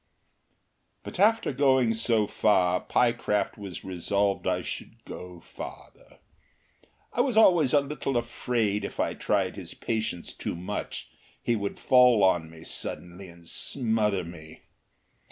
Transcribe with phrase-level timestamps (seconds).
[1.03, 6.17] But after going so far Pyecraft was resolved I should go farther.
[7.13, 11.09] I was always a little afraid if I tried his patience too much
[11.39, 14.61] he would fall on me suddenly and smother me.